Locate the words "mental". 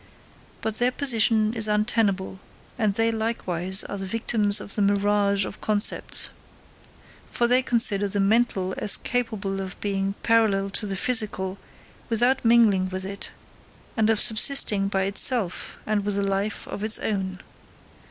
8.19-8.73